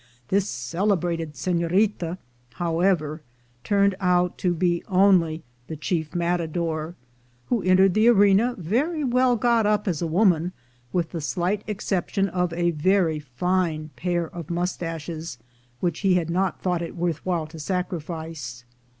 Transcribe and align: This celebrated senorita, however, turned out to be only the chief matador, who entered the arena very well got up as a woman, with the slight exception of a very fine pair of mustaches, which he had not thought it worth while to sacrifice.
This 0.29 0.49
celebrated 0.49 1.35
senorita, 1.35 2.17
however, 2.53 3.21
turned 3.63 3.93
out 3.99 4.35
to 4.39 4.51
be 4.55 4.83
only 4.87 5.43
the 5.67 5.75
chief 5.75 6.15
matador, 6.15 6.95
who 7.49 7.61
entered 7.61 7.93
the 7.93 8.07
arena 8.07 8.55
very 8.57 9.03
well 9.03 9.35
got 9.35 9.67
up 9.67 9.87
as 9.87 10.01
a 10.01 10.07
woman, 10.07 10.53
with 10.91 11.11
the 11.11 11.21
slight 11.21 11.63
exception 11.67 12.27
of 12.29 12.51
a 12.53 12.71
very 12.71 13.19
fine 13.19 13.91
pair 13.95 14.27
of 14.33 14.49
mustaches, 14.49 15.37
which 15.81 15.99
he 15.99 16.15
had 16.15 16.31
not 16.31 16.59
thought 16.63 16.81
it 16.81 16.95
worth 16.95 17.23
while 17.23 17.45
to 17.45 17.59
sacrifice. 17.59 18.63